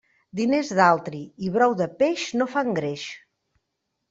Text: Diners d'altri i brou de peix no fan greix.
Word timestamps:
Diners 0.37 0.71
d'altri 0.79 1.19
i 1.49 1.51
brou 1.57 1.75
de 1.83 1.89
peix 2.01 2.25
no 2.41 2.49
fan 2.55 2.73
greix. 2.81 3.05